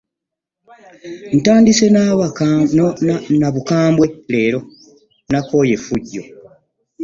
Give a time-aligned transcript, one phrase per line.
[1.39, 1.85] Ntandise
[3.39, 4.59] na bukambwe leero
[5.31, 6.21] nakoowa effujjo.